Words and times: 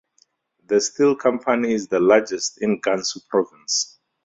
The 0.65 0.81
steel 0.81 1.15
company 1.15 1.73
is 1.73 1.87
the 1.87 1.99
largest 1.99 2.59
in 2.59 2.81
Gansu 2.81 3.19
Province. 3.27 3.99